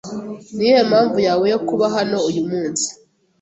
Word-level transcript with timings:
Niyihe 0.55 0.81
mpamvu 0.91 1.17
yawe 1.27 1.45
yo 1.53 1.59
kuba 1.67 1.85
hano 1.95 2.17
uyumunsi? 2.29 2.87